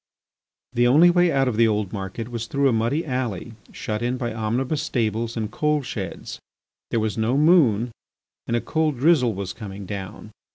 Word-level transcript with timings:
The 0.73 0.87
only 0.87 1.11
way 1.11 1.31
out 1.31 1.47
of 1.47 1.57
the 1.57 1.67
old 1.67 1.93
market 1.93 2.29
was 2.29 2.47
through 2.47 2.67
a 2.67 2.73
muddy 2.73 3.05
alley 3.05 3.53
shut 3.71 4.01
in 4.01 4.17
by 4.17 4.33
omnibus 4.33 4.81
stables 4.81 5.37
and 5.37 5.51
coal 5.51 5.83
sheds. 5.83 6.39
There 6.89 6.99
was 6.99 7.19
no 7.19 7.37
moon 7.37 7.91
and 8.47 8.55
a 8.55 8.61
cold 8.61 8.97
drizzle 8.97 9.35
was 9.35 9.53
coming 9.53 9.85
down. 9.85 10.31